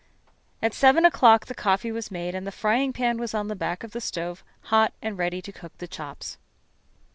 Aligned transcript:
At 0.63 0.73
seven 0.73 1.05
o'clock 1.05 1.45
the 1.45 1.53
coffee 1.53 1.91
was 1.91 2.09
made 2.09 2.33
and 2.33 2.47
the 2.47 2.51
frying 2.51 2.91
pan 2.91 3.19
was 3.19 3.35
on 3.35 3.49
the 3.49 3.55
back 3.55 3.83
of 3.83 3.91
the 3.91 4.01
stove 4.01 4.43
hot 4.73 4.93
and 4.99 5.15
ready 5.15 5.43
to 5.43 5.51
cook 5.51 5.77
the 5.77 5.87
chops. 5.87 6.39